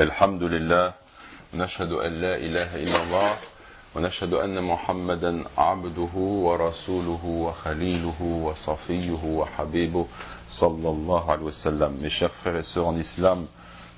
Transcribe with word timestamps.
الحمد 0.00 0.42
لله 0.42 0.92
نشهد 1.54 1.92
أن 1.92 2.12
لا 2.12 2.36
إله 2.36 2.76
إلا 2.76 3.02
الله 3.02 3.32
ونشهد 3.94 4.32
أن 4.34 4.62
محمدا 4.64 5.44
عبده 5.58 6.14
ورسوله 6.46 7.24
وخليله 7.24 8.22
وصفيه 8.22 9.22
وحبيبه 9.24 10.06
صلى 10.48 10.88
الله 10.88 11.30
عليه 11.32 11.42
وسلم 11.44 11.98
Mes 12.02 12.08
chers 12.10 12.32
frères 12.34 12.56
et 12.56 12.62
sœurs 12.62 12.88
en 12.88 12.96
islam, 12.96 13.46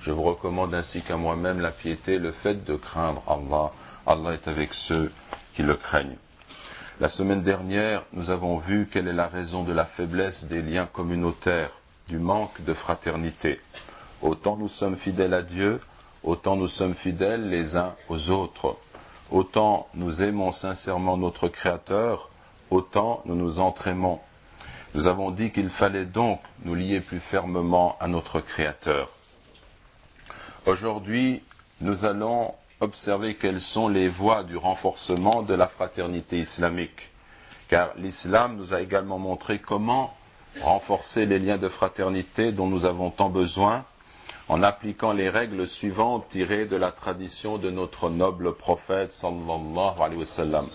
je 0.00 0.10
vous 0.10 0.22
recommande 0.22 0.74
ainsi 0.74 1.02
qu'à 1.02 1.16
moi-même 1.16 1.60
la 1.60 1.70
piété, 1.70 2.18
le 2.18 2.32
fait 2.32 2.64
de 2.64 2.74
craindre 2.76 3.22
Allah. 3.28 3.70
Allah 4.06 4.34
est 4.34 4.48
avec 4.48 4.72
ceux 4.74 5.12
qui 5.54 5.62
le 5.62 5.74
craignent. 5.74 6.16
La 7.00 7.08
semaine 7.08 7.42
dernière, 7.42 8.02
nous 8.12 8.30
avons 8.30 8.58
vu 8.58 8.88
quelle 8.92 9.08
est 9.08 9.12
la 9.12 9.28
raison 9.28 9.62
de 9.62 9.72
la 9.72 9.84
faiblesse 9.84 10.44
des 10.44 10.62
liens 10.62 10.86
communautaires, 10.86 11.70
du 12.08 12.18
manque 12.18 12.60
de 12.64 12.74
fraternité. 12.74 13.60
Autant 14.22 14.56
nous 14.56 14.68
sommes 14.68 14.96
fidèles 14.96 15.34
à 15.34 15.42
Dieu, 15.42 15.80
autant 16.22 16.56
nous 16.56 16.68
sommes 16.68 16.94
fidèles 16.94 17.48
les 17.48 17.76
uns 17.76 17.94
aux 18.08 18.30
autres. 18.30 18.76
Autant 19.30 19.88
nous 19.94 20.22
aimons 20.22 20.52
sincèrement 20.52 21.16
notre 21.16 21.48
Créateur, 21.48 22.28
autant 22.70 23.22
nous 23.24 23.34
nous 23.34 23.58
entraînons. 23.58 24.20
Nous 24.94 25.06
avons 25.06 25.30
dit 25.30 25.50
qu'il 25.50 25.70
fallait 25.70 26.04
donc 26.04 26.40
nous 26.64 26.74
lier 26.74 27.00
plus 27.00 27.20
fermement 27.20 27.96
à 27.98 28.08
notre 28.08 28.40
Créateur. 28.40 29.08
Aujourd'hui, 30.66 31.42
nous 31.80 32.04
allons 32.04 32.54
observer 32.80 33.36
quelles 33.36 33.60
sont 33.60 33.88
les 33.88 34.08
voies 34.08 34.44
du 34.44 34.56
renforcement 34.56 35.42
de 35.42 35.54
la 35.54 35.66
fraternité 35.68 36.38
islamique. 36.38 37.10
Car 37.68 37.92
l'islam 37.96 38.56
nous 38.56 38.74
a 38.74 38.82
également 38.82 39.18
montré 39.18 39.60
comment 39.60 40.14
renforcer 40.60 41.24
les 41.24 41.38
liens 41.38 41.56
de 41.56 41.68
fraternité 41.68 42.52
dont 42.52 42.66
nous 42.66 42.84
avons 42.84 43.10
tant 43.10 43.30
besoin 43.30 43.84
en 44.52 44.62
appliquant 44.62 45.12
les 45.14 45.30
règles 45.30 45.66
suivantes 45.66 46.28
tirées 46.28 46.66
de 46.66 46.76
la 46.76 46.92
tradition 46.92 47.56
de 47.56 47.70
notre 47.70 48.10
noble 48.10 48.54
prophète 48.54 49.10
sallallahu 49.10 49.98
alayhi 49.98 50.20
wa 50.20 50.26
sallam. 50.26 50.68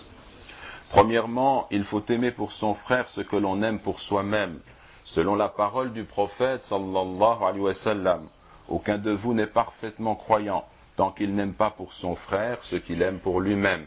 Premièrement, 0.90 1.68
il 1.70 1.84
faut 1.84 2.04
aimer 2.08 2.32
pour 2.32 2.50
son 2.50 2.74
frère 2.74 3.08
ce 3.08 3.20
que 3.20 3.36
l'on 3.36 3.62
aime 3.62 3.78
pour 3.78 4.00
soi-même. 4.00 4.58
Selon 5.04 5.36
la 5.36 5.48
parole 5.48 5.92
du 5.92 6.02
prophète 6.02 6.64
sallallahu 6.64 7.44
alayhi 7.44 7.60
wa 7.60 7.72
sallam, 7.72 8.28
aucun 8.66 8.98
de 8.98 9.12
vous 9.12 9.32
n'est 9.32 9.46
parfaitement 9.46 10.16
croyant 10.16 10.64
tant 10.96 11.12
qu'il 11.12 11.36
n'aime 11.36 11.54
pas 11.54 11.70
pour 11.70 11.92
son 11.92 12.16
frère 12.16 12.58
ce 12.62 12.74
qu'il 12.74 13.00
aime 13.00 13.20
pour 13.20 13.40
lui-même. 13.40 13.86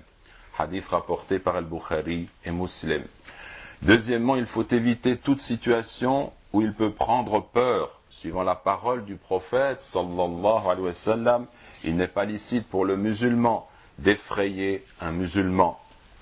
Hadith 0.57 0.85
rapporté 0.85 1.37
par 1.37 1.57
Al-Bukhari 1.57 2.29
et 2.45 2.51
Muslim. 2.51 3.03
Deuxièmement, 3.81 4.37
il 4.37 4.45
faut 4.45 4.65
éviter 4.71 5.17
toute 5.17 5.41
situation 5.41 6.31
où 6.53 6.61
il 6.61 6.73
peut 6.73 6.91
prendre 6.91 7.41
peur. 7.51 7.99
Suivant 8.09 8.43
la 8.43 8.55
parole 8.55 9.05
du 9.05 9.15
prophète, 9.15 9.81
sallallahu 9.83 10.67
alayhi 10.67 10.85
wa 10.85 10.93
sallam, 10.93 11.45
il 11.83 11.95
n'est 11.95 12.07
pas 12.07 12.25
licite 12.25 12.67
pour 12.67 12.85
le 12.85 12.97
musulman 12.97 13.67
d'effrayer 13.99 14.85
un 14.99 15.11
musulman. 15.11 15.79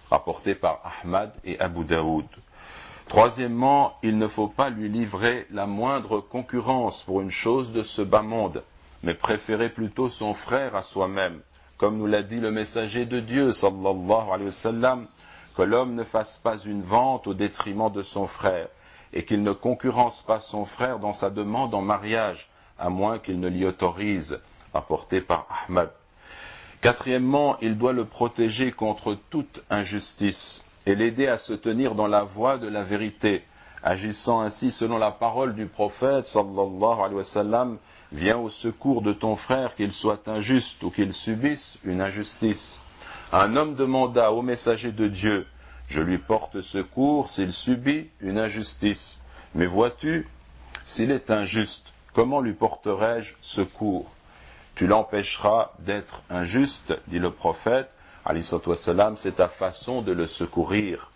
Rapporté 0.09 0.55
par 0.55 0.81
Ahmad 1.03 1.31
et 1.43 1.59
Abu 1.59 1.85
Daoud. 1.85 2.25
Troisièmement, 3.07 3.93
il 4.03 4.19
ne 4.19 4.27
faut 4.27 4.47
pas 4.47 4.69
lui 4.69 4.87
livrer 4.87 5.47
la 5.49 5.65
moindre 5.65 6.19
concurrence 6.19 7.01
pour 7.03 7.21
une 7.21 7.31
chose 7.31 7.71
de 7.71 7.81
ce 7.81 8.03
bas 8.03 8.21
monde, 8.21 8.63
mais 9.01 9.15
préférer 9.15 9.69
plutôt 9.69 10.09
son 10.09 10.35
frère 10.35 10.75
à 10.75 10.83
soi-même, 10.83 11.41
comme 11.77 11.97
nous 11.97 12.05
l'a 12.05 12.21
dit 12.21 12.39
le 12.39 12.51
messager 12.51 13.07
de 13.07 13.19
Dieu, 13.19 13.51
sallallahu 13.51 14.29
alayhi 14.31 14.49
wa 14.49 14.51
sallam, 14.51 15.07
que 15.55 15.63
l'homme 15.63 15.95
ne 15.95 16.03
fasse 16.03 16.39
pas 16.43 16.57
une 16.59 16.83
vente 16.83 17.25
au 17.25 17.33
détriment 17.33 17.91
de 17.91 18.03
son 18.03 18.27
frère, 18.27 18.67
et 19.13 19.25
qu'il 19.25 19.43
ne 19.43 19.53
concurrence 19.53 20.21
pas 20.27 20.39
son 20.39 20.65
frère 20.65 20.99
dans 20.99 21.13
sa 21.13 21.29
demande 21.29 21.73
en 21.73 21.81
mariage, 21.81 22.49
à 22.77 22.89
moins 22.89 23.19
qu'il 23.19 23.39
ne 23.39 23.47
l'y 23.47 23.65
autorise, 23.65 24.39
rapporté 24.73 25.21
par 25.21 25.47
Ahmad. 25.67 25.91
Quatrièmement, 26.81 27.57
il 27.61 27.77
doit 27.77 27.91
le 27.91 28.05
protéger 28.05 28.71
contre 28.71 29.17
toute 29.29 29.61
injustice 29.69 30.63
et 30.85 30.95
l'aider 30.95 31.27
à 31.27 31.37
se 31.37 31.53
tenir 31.53 31.93
dans 31.93 32.07
la 32.07 32.23
voie 32.23 32.57
de 32.57 32.67
la 32.67 32.83
vérité, 32.83 33.43
agissant 33.83 34.41
ainsi 34.41 34.71
selon 34.71 34.97
la 34.97 35.11
parole 35.11 35.55
du 35.55 35.65
prophète 35.65 36.25
sallallahu 36.25 36.99
alayhi 36.99 37.15
wa 37.15 37.23
sallam, 37.23 37.77
viens 38.11 38.37
au 38.37 38.49
secours 38.49 39.01
de 39.01 39.13
ton 39.13 39.35
frère 39.35 39.75
qu'il 39.75 39.91
soit 39.91 40.27
injuste 40.27 40.81
ou 40.83 40.89
qu'il 40.89 41.13
subisse 41.13 41.77
une 41.83 42.01
injustice. 42.01 42.79
Un 43.31 43.55
homme 43.55 43.75
demanda 43.75 44.31
au 44.31 44.41
messager 44.41 44.91
de 44.91 45.07
Dieu, 45.07 45.45
je 45.89 46.01
lui 46.01 46.19
porte 46.19 46.61
secours 46.61 47.29
s'il 47.29 47.51
subit 47.51 48.09
une 48.21 48.37
injustice. 48.37 49.19
Mais 49.55 49.65
vois-tu, 49.65 50.27
s'il 50.85 51.11
est 51.11 51.31
injuste, 51.31 51.91
comment 52.13 52.41
lui 52.41 52.53
porterai-je 52.53 53.33
secours? 53.41 54.09
Tu 54.75 54.87
l'empêcheras 54.87 55.71
d'être 55.79 56.21
injuste, 56.29 56.93
dit 57.07 57.19
le 57.19 57.31
prophète, 57.31 57.89
c'est 59.17 59.35
ta 59.35 59.47
façon 59.47 60.01
de 60.01 60.11
le 60.11 60.27
secourir, 60.27 61.09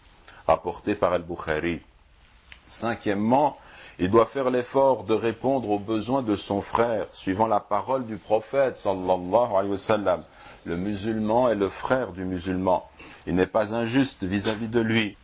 rapporté 0.48 0.96
par 0.96 1.14
Al-Bukhari. 1.14 1.82
Cinquièmement, 2.66 3.58
il 4.00 4.10
doit 4.10 4.26
faire 4.26 4.50
l'effort 4.50 5.04
de 5.04 5.14
répondre 5.14 5.70
aux 5.70 5.80
besoins 5.80 6.24
de 6.24 6.36
son 6.36 6.62
frère, 6.62 7.08
suivant 7.14 7.46
la 7.46 7.60
parole 7.60 8.08
du 8.08 8.18
prophète, 8.18 8.78
sallallahu 8.78 9.54
alayhi 9.56 9.72
wa 9.72 9.78
sallam. 9.78 10.24
Le 10.66 10.78
musulman 10.78 11.50
est 11.50 11.56
le 11.56 11.68
frère 11.68 12.14
du 12.14 12.24
musulman. 12.24 12.88
Il 13.28 13.36
n'est 13.36 13.46
pas 13.46 13.76
injuste 13.76 14.24
vis-à-vis 14.24 14.70
de 14.70 14.80
lui. 14.80 15.18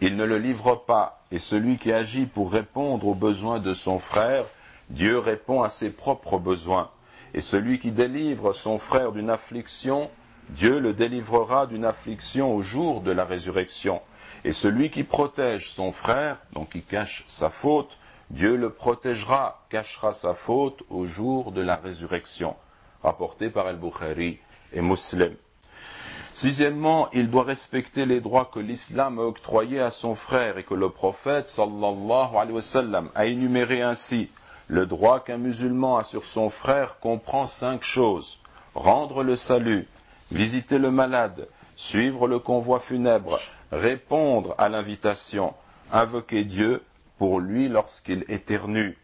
Il 0.00 0.16
ne 0.16 0.24
le 0.24 0.38
livre 0.38 0.76
pas, 0.86 1.20
et 1.32 1.40
celui 1.40 1.76
qui 1.76 1.92
agit 1.92 2.26
pour 2.26 2.52
répondre 2.52 3.06
aux 3.08 3.14
besoins 3.14 3.58
de 3.58 3.74
son 3.74 3.98
frère, 3.98 4.44
Dieu 4.88 5.18
répond 5.18 5.62
à 5.62 5.70
ses 5.70 5.90
propres 5.90 6.38
besoins. 6.38 6.90
Et 7.34 7.40
celui 7.40 7.80
qui 7.80 7.90
délivre 7.90 8.52
son 8.52 8.78
frère 8.78 9.10
d'une 9.12 9.30
affliction, 9.30 10.08
Dieu 10.50 10.78
le 10.78 10.94
délivrera 10.94 11.66
d'une 11.66 11.84
affliction 11.84 12.54
au 12.54 12.62
jour 12.62 13.00
de 13.00 13.10
la 13.10 13.24
résurrection. 13.24 14.00
Et 14.44 14.52
celui 14.52 14.90
qui 14.90 15.02
protège 15.02 15.72
son 15.74 15.92
frère, 15.92 16.38
donc 16.52 16.70
qui 16.70 16.82
cache 16.82 17.24
sa 17.26 17.50
faute, 17.50 17.90
Dieu 18.30 18.54
le 18.54 18.70
protégera, 18.70 19.64
cachera 19.68 20.12
sa 20.14 20.34
faute 20.34 20.82
au 20.88 21.06
jour 21.06 21.50
de 21.50 21.60
la 21.60 21.76
résurrection. 21.76 22.54
Rapporté 23.02 23.50
par 23.50 23.66
Al-Bukhari 23.66 24.38
Sixièmement, 26.34 27.08
il 27.12 27.28
doit 27.30 27.44
respecter 27.44 28.06
les 28.06 28.20
droits 28.20 28.50
que 28.52 28.60
l'islam 28.60 29.18
a 29.18 29.22
octroyés 29.22 29.80
à 29.80 29.90
son 29.90 30.14
frère 30.14 30.58
et 30.58 30.64
que 30.64 30.74
le 30.74 30.90
prophète 30.90 31.48
a 33.14 33.26
énuméré 33.26 33.82
ainsi. 33.82 34.30
Le 34.68 34.86
droit 34.86 35.20
qu'un 35.20 35.38
musulman 35.38 35.98
a 35.98 36.04
sur 36.04 36.24
son 36.24 36.48
frère 36.48 36.98
comprend 37.00 37.46
cinq 37.46 37.82
choses. 37.82 38.38
Rendre 38.74 39.24
le 39.24 39.34
salut, 39.34 39.88
visiter 40.30 40.78
le 40.78 40.92
malade, 40.92 41.48
suivre 41.76 42.28
le 42.28 42.38
convoi 42.38 42.78
funèbre, 42.80 43.40
répondre 43.72 44.54
à 44.58 44.68
l'invitation, 44.68 45.54
invoquer 45.92 46.44
Dieu 46.44 46.82
pour 47.18 47.40
lui 47.40 47.68
lorsqu'il 47.68 48.24
éternue. 48.28 48.96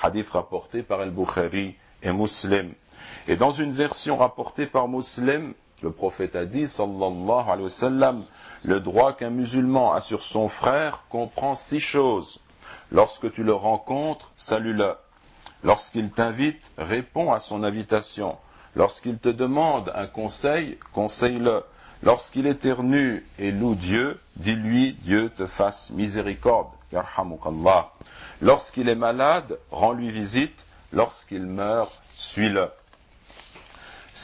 Hadith 0.00 0.28
rapporté 0.30 0.84
par 0.84 1.00
Al-Bukhari 1.00 1.74
et 2.02 2.12
Muslim. 2.12 2.72
Et 3.26 3.36
dans 3.36 3.52
une 3.52 3.72
version 3.72 4.16
rapportée 4.16 4.66
par 4.66 4.88
Muslim, 4.88 5.54
le 5.82 5.92
prophète 5.92 6.34
a 6.34 6.44
dit, 6.44 6.66
sallallahu 6.66 7.48
alayhi 7.48 7.62
wa 7.64 7.68
sallam, 7.68 8.24
le 8.64 8.80
droit 8.80 9.12
qu'un 9.12 9.30
musulman 9.30 9.92
a 9.92 10.00
sur 10.00 10.22
son 10.22 10.48
frère 10.48 11.04
comprend 11.08 11.54
six 11.54 11.80
choses. 11.80 12.40
Lorsque 12.90 13.32
tu 13.32 13.44
le 13.44 13.52
rencontres, 13.52 14.30
salue-le. 14.36 14.94
Lorsqu'il 15.62 16.10
t'invite, 16.10 16.62
réponds 16.76 17.32
à 17.32 17.40
son 17.40 17.62
invitation. 17.62 18.36
Lorsqu'il 18.74 19.18
te 19.18 19.28
demande 19.28 19.92
un 19.94 20.06
conseil, 20.06 20.78
conseille-le. 20.92 21.62
Lorsqu'il 22.02 22.46
éternue 22.46 23.24
et 23.38 23.50
loue 23.50 23.74
Dieu, 23.74 24.20
dis-lui, 24.36 24.94
Dieu 25.02 25.30
te 25.36 25.46
fasse 25.46 25.90
miséricorde. 25.90 26.68
Lorsqu'il 28.40 28.88
est 28.88 28.94
malade, 28.94 29.58
rends-lui 29.70 30.10
visite. 30.10 30.54
Lorsqu'il 30.92 31.44
meurt, 31.44 31.92
suis-le. 32.14 32.70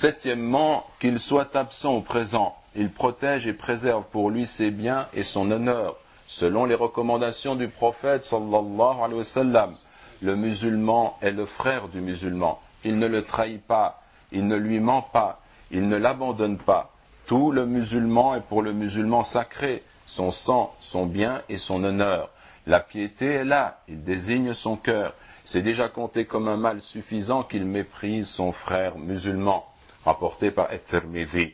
Septièmement, 0.01 0.85
qu'il 0.99 1.21
soit 1.21 1.55
absent 1.55 1.93
au 1.93 2.01
présent. 2.01 2.57
Il 2.75 2.91
protège 2.91 3.47
et 3.47 3.53
préserve 3.53 4.05
pour 4.11 4.29
lui 4.29 4.45
ses 4.47 4.73
biens 4.73 5.07
et 5.15 5.23
son 5.23 5.53
honneur, 5.53 5.95
selon 6.27 6.65
les 6.65 6.75
recommandations 6.75 7.55
du 7.55 7.69
prophète 7.69 8.25
sallallahu 8.25 8.97
alayhi 9.01 9.19
wa 9.19 9.25
sallam. 9.25 9.77
Le 10.21 10.35
musulman 10.35 11.17
est 11.23 11.31
le 11.31 11.47
frère 11.47 11.87
du 11.87 12.01
musulman. 12.01 12.59
Il 12.83 12.99
ne 12.99 13.07
le 13.07 13.23
trahit 13.23 13.65
pas, 13.65 14.01
il 14.33 14.49
ne 14.49 14.57
lui 14.57 14.81
ment 14.81 15.03
pas, 15.03 15.39
il 15.71 15.89
ne 15.89 15.97
l'abandonne 15.97 16.59
pas. 16.59 16.91
Tout 17.27 17.53
le 17.53 17.65
musulman 17.65 18.35
est 18.35 18.47
pour 18.49 18.63
le 18.63 18.73
musulman 18.73 19.23
sacré, 19.23 19.85
son 20.07 20.33
sang, 20.33 20.75
son 20.81 21.07
bien 21.07 21.43
et 21.49 21.57
son 21.57 21.85
honneur. 21.85 22.31
La 22.67 22.81
piété 22.81 23.27
est 23.27 23.45
là, 23.45 23.79
il 23.87 24.03
désigne 24.03 24.55
son 24.55 24.77
cœur. 24.77 25.15
C'est 25.45 25.63
déjà 25.63 25.89
compté 25.89 26.25
comme 26.25 26.49
un 26.49 26.57
mal 26.57 26.83
suffisant 26.83 27.45
qu'il 27.45 27.65
méprise 27.65 28.29
son 28.29 28.51
frère 28.51 28.99
musulman 28.99 29.65
rapporté 30.05 30.51
par 30.51 30.73
Et-Tirmidhi. 30.73 31.53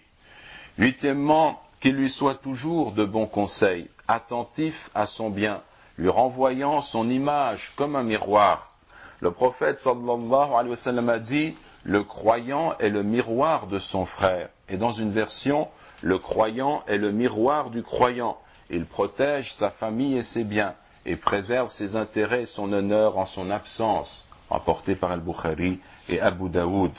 Huitièmement, 0.79 1.61
qu'il 1.81 1.95
lui 1.97 2.11
soit 2.11 2.37
toujours 2.37 2.93
de 2.93 3.05
bons 3.05 3.27
conseils, 3.27 3.89
attentif 4.07 4.91
à 4.95 5.07
son 5.07 5.31
bien, 5.31 5.63
lui 5.97 6.09
renvoyant 6.09 6.83
son 6.83 7.09
image 7.09 7.73
comme 7.77 7.97
un 7.97 8.03
miroir. 8.03 8.73
Le 9.21 9.31
prophète 9.31 9.79
sallallahu 9.79 10.53
alayhi 10.53 10.71
wa 10.71 10.77
sallam 10.77 11.09
a 11.09 11.19
dit 11.19 11.55
le 11.85 12.05
croyant 12.05 12.77
est 12.79 12.89
le 12.89 13.03
miroir 13.03 13.67
de 13.67 13.79
son 13.79 14.05
frère. 14.05 14.51
Et 14.69 14.77
dans 14.77 14.93
une 14.93 15.11
version, 15.11 15.69
le 16.03 16.19
croyant 16.19 16.83
est 16.87 16.99
le 16.99 17.13
miroir 17.13 17.71
du 17.71 17.83
croyant. 17.83 18.39
Il 18.69 18.87
protège 18.87 19.53
sa 19.55 19.71
famille 19.71 20.17
et 20.17 20.23
ses 20.23 20.45
biens 20.45 20.75
et 21.07 21.17
préserve 21.17 21.71
ses 21.71 21.97
intérêts 21.97 22.43
et 22.43 22.47
son 22.47 22.73
honneur 22.73 23.17
en 23.19 23.27
son 23.27 23.51
absence, 23.51 24.29
rapporté 24.51 24.95
par 24.95 25.11
Al-Bukhari 25.11 25.81
et 26.09 26.21
Abu 26.21 26.49
Daoud. 26.49 26.93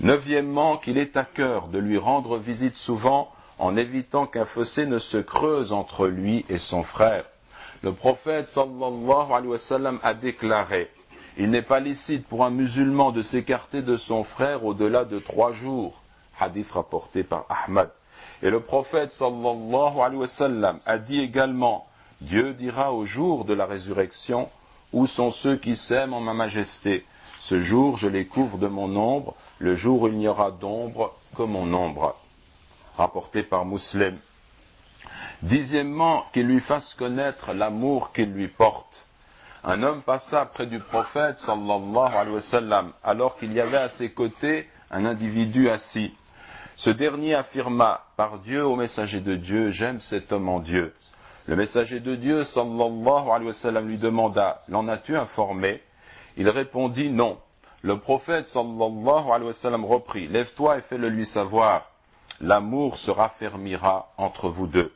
Neuvièmement, 0.00 0.76
qu'il 0.76 0.96
est 0.96 1.16
à 1.16 1.24
cœur 1.24 1.68
de 1.68 1.78
lui 1.78 1.98
rendre 1.98 2.38
visite 2.38 2.76
souvent 2.76 3.32
en 3.58 3.76
évitant 3.76 4.26
qu'un 4.26 4.44
fossé 4.44 4.86
ne 4.86 4.98
se 4.98 5.16
creuse 5.16 5.72
entre 5.72 6.06
lui 6.06 6.44
et 6.48 6.58
son 6.58 6.84
frère. 6.84 7.24
Le 7.82 7.92
prophète 7.92 8.46
sallallahu 8.46 9.32
alayhi 9.32 9.48
wa 9.48 9.58
sallam 9.58 9.98
a 10.04 10.14
déclaré 10.14 10.88
Il 11.36 11.50
n'est 11.50 11.62
pas 11.62 11.80
licite 11.80 12.26
pour 12.28 12.44
un 12.44 12.50
musulman 12.50 13.10
de 13.10 13.22
s'écarter 13.22 13.82
de 13.82 13.96
son 13.96 14.22
frère 14.22 14.64
au-delà 14.64 15.04
de 15.04 15.18
trois 15.18 15.50
jours. 15.50 16.00
Hadith 16.38 16.70
rapporté 16.70 17.24
par 17.24 17.46
Ahmad. 17.48 17.90
Et 18.42 18.50
le 18.50 18.60
prophète 18.60 19.10
sallallahu 19.10 20.00
alayhi 20.00 20.20
wa 20.20 20.28
sallam 20.28 20.78
a 20.86 20.98
dit 20.98 21.20
également 21.20 21.86
Dieu 22.20 22.54
dira 22.54 22.92
au 22.92 23.04
jour 23.04 23.44
de 23.44 23.54
la 23.54 23.66
résurrection 23.66 24.48
Où 24.92 25.08
sont 25.08 25.32
ceux 25.32 25.56
qui 25.56 25.74
s'aiment 25.74 26.14
en 26.14 26.20
ma 26.20 26.34
majesté 26.34 27.04
Ce 27.38 27.60
jour, 27.60 27.96
je 27.96 28.08
les 28.08 28.26
couvre 28.26 28.58
de 28.58 28.66
mon 28.66 28.94
ombre, 28.96 29.34
le 29.58 29.74
jour 29.74 30.02
où 30.02 30.08
il 30.08 30.16
n'y 30.16 30.28
aura 30.28 30.50
d'ombre 30.50 31.14
que 31.36 31.42
mon 31.42 31.72
ombre. 31.72 32.16
Rapporté 32.96 33.42
par 33.42 33.64
Muslim. 33.64 34.18
Dixièmement, 35.42 36.24
qu'il 36.32 36.46
lui 36.46 36.60
fasse 36.60 36.94
connaître 36.94 37.52
l'amour 37.52 38.12
qu'il 38.12 38.32
lui 38.32 38.48
porte. 38.48 39.06
Un 39.62 39.82
homme 39.82 40.02
passa 40.02 40.46
près 40.46 40.66
du 40.66 40.80
prophète 40.80 41.36
sallallahu 41.38 42.14
alayhi 42.14 42.34
wa 42.34 42.42
sallam, 42.42 42.92
alors 43.04 43.38
qu'il 43.38 43.52
y 43.52 43.60
avait 43.60 43.76
à 43.76 43.88
ses 43.88 44.10
côtés 44.10 44.68
un 44.90 45.04
individu 45.04 45.68
assis. 45.68 46.12
Ce 46.76 46.90
dernier 46.90 47.34
affirma, 47.34 48.02
par 48.16 48.38
Dieu 48.38 48.64
au 48.64 48.76
messager 48.76 49.20
de 49.20 49.36
Dieu, 49.36 49.70
j'aime 49.70 50.00
cet 50.00 50.32
homme 50.32 50.48
en 50.48 50.60
Dieu. 50.60 50.94
Le 51.46 51.56
messager 51.56 52.00
de 52.00 52.14
Dieu, 52.14 52.44
sallallahu 52.44 53.30
alayhi 53.30 53.46
wa 53.46 53.52
sallam, 53.52 53.88
lui 53.88 53.98
demanda, 53.98 54.62
l'en 54.68 54.88
as-tu 54.88 55.16
informé? 55.16 55.82
Il 56.38 56.48
répondit, 56.48 57.10
non. 57.10 57.36
Le 57.82 57.98
prophète, 57.98 58.46
sallallahu 58.46 59.30
alayhi 59.30 59.46
wa 59.46 59.52
sallam, 59.52 59.84
reprit, 59.84 60.28
lève-toi 60.28 60.78
et 60.78 60.80
fais-le 60.82 61.08
lui 61.08 61.26
savoir. 61.26 61.90
L'amour 62.40 62.96
se 62.96 63.10
raffermira 63.10 64.12
entre 64.16 64.48
vous 64.48 64.68
deux. 64.68 64.92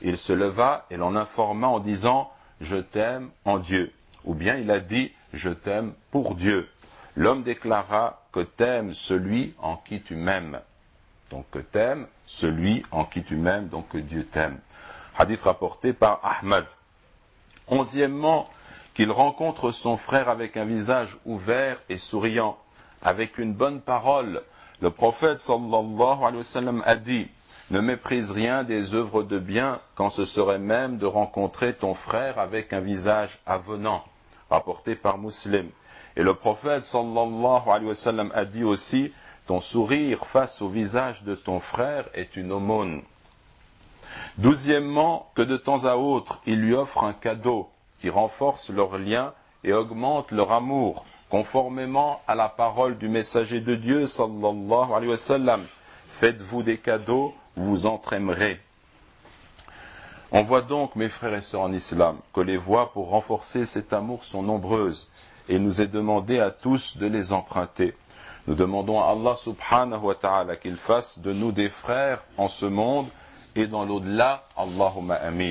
Il 0.00 0.18
se 0.18 0.32
leva 0.32 0.86
et 0.90 0.96
l'en 0.96 1.14
informa 1.14 1.68
en 1.68 1.78
disant, 1.78 2.30
je 2.60 2.76
t'aime 2.76 3.30
en 3.44 3.58
Dieu. 3.58 3.92
Ou 4.24 4.34
bien 4.34 4.56
il 4.56 4.68
a 4.70 4.80
dit, 4.80 5.12
je 5.32 5.50
t'aime 5.50 5.94
pour 6.10 6.34
Dieu. 6.34 6.68
L'homme 7.14 7.44
déclara 7.44 8.22
que 8.32 8.40
t'aimes 8.40 8.92
celui 8.92 9.54
en 9.58 9.76
qui 9.76 10.02
tu 10.02 10.16
m'aimes. 10.16 10.60
Donc 11.30 11.48
que 11.52 11.60
t'aimes 11.60 12.08
celui 12.26 12.84
en 12.90 13.04
qui 13.04 13.22
tu 13.22 13.36
m'aimes, 13.36 13.68
donc 13.68 13.88
que 13.88 13.98
Dieu 13.98 14.26
t'aime. 14.26 14.58
Hadith 15.16 15.42
rapporté 15.42 15.92
par 15.92 16.20
Ahmad. 16.24 16.66
Onzièmement, 17.68 18.48
qu'il 18.94 19.10
rencontre 19.10 19.70
son 19.70 19.96
frère 19.96 20.28
avec 20.28 20.56
un 20.56 20.64
visage 20.64 21.16
ouvert 21.24 21.80
et 21.88 21.96
souriant, 21.96 22.58
avec 23.02 23.38
une 23.38 23.54
bonne 23.54 23.80
parole. 23.80 24.42
Le 24.80 24.90
prophète 24.90 25.38
sallallahu 25.38 26.22
alayhi 26.22 26.38
wa 26.38 26.44
sallam 26.44 26.82
a 26.84 26.96
dit, 26.96 27.28
ne 27.70 27.80
méprise 27.80 28.30
rien 28.30 28.64
des 28.64 28.94
œuvres 28.94 29.22
de 29.22 29.38
bien 29.38 29.80
quand 29.94 30.10
ce 30.10 30.24
serait 30.24 30.58
même 30.58 30.98
de 30.98 31.06
rencontrer 31.06 31.74
ton 31.74 31.94
frère 31.94 32.38
avec 32.38 32.72
un 32.72 32.80
visage 32.80 33.38
avenant, 33.46 34.02
rapporté 34.48 34.96
par 34.96 35.18
Muslim. 35.18 35.70
Et 36.16 36.22
le 36.22 36.34
prophète 36.34 36.84
sallallahu 36.84 37.68
alayhi 37.68 37.88
wa 37.88 37.94
sallam 37.94 38.32
a 38.34 38.44
dit 38.44 38.64
aussi, 38.64 39.12
ton 39.46 39.60
sourire 39.60 40.26
face 40.26 40.60
au 40.60 40.68
visage 40.68 41.22
de 41.24 41.34
ton 41.34 41.60
frère 41.60 42.08
est 42.14 42.36
une 42.36 42.52
aumône. 42.52 43.02
Douzièmement, 44.38 45.30
que 45.34 45.42
de 45.42 45.56
temps 45.56 45.84
à 45.84 45.96
autre, 45.96 46.40
il 46.46 46.60
lui 46.60 46.74
offre 46.74 47.04
un 47.04 47.12
cadeau 47.12 47.68
qui 48.00 48.10
renforce 48.10 48.70
leur 48.70 48.98
lien 48.98 49.32
et 49.64 49.72
augmente 49.72 50.32
leur 50.32 50.52
amour, 50.52 51.04
conformément 51.28 52.20
à 52.26 52.34
la 52.34 52.48
parole 52.48 52.98
du 52.98 53.08
messager 53.08 53.60
de 53.60 53.74
Dieu, 53.74 54.06
sallallahu 54.06 54.92
alayhi 54.92 55.10
wa 55.10 55.16
sallam. 55.18 55.66
Faites-vous 56.18 56.62
des 56.62 56.78
cadeaux, 56.78 57.34
vous 57.56 57.86
entraînerez. 57.86 58.60
On 60.32 60.44
voit 60.44 60.62
donc, 60.62 60.94
mes 60.96 61.08
frères 61.08 61.34
et 61.34 61.42
sœurs 61.42 61.62
en 61.62 61.72
islam, 61.72 62.18
que 62.32 62.40
les 62.40 62.56
voies 62.56 62.92
pour 62.92 63.08
renforcer 63.08 63.66
cet 63.66 63.92
amour 63.92 64.24
sont 64.24 64.42
nombreuses 64.42 65.08
et 65.48 65.56
il 65.56 65.62
nous 65.62 65.80
est 65.80 65.88
demandé 65.88 66.38
à 66.38 66.52
tous 66.52 66.96
de 66.96 67.06
les 67.06 67.32
emprunter. 67.32 67.94
Nous 68.46 68.54
demandons 68.54 69.00
à 69.00 69.10
Allah 69.10 69.34
subhanahu 69.36 70.00
wa 70.00 70.14
ta'ala 70.14 70.56
qu'il 70.56 70.76
fasse 70.76 71.18
de 71.18 71.32
nous 71.32 71.50
des 71.50 71.68
frères 71.68 72.22
en 72.36 72.48
ce 72.48 72.66
monde 72.66 73.08
et 73.56 73.66
dans 73.66 73.84
l'au-delà. 73.84 74.44
Allahumma 74.56 75.14
amin. 75.16 75.48